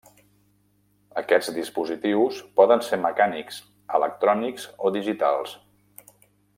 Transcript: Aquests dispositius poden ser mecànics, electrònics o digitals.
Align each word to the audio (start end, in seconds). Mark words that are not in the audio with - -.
Aquests 1.21 1.51
dispositius 1.57 2.39
poden 2.61 2.81
ser 2.89 3.01
mecànics, 3.03 3.61
electrònics 4.01 4.67
o 4.89 4.93
digitals. 4.99 5.57